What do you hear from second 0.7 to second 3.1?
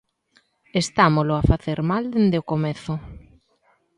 Estámolo a facer mal dende o comezo.